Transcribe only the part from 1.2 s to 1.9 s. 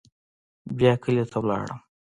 ته ولاړم.